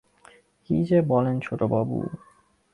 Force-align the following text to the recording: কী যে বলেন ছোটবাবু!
কী 0.65 0.77
যে 0.83 0.99
বলেন 1.01 1.35
ছোটবাবু! 1.39 1.97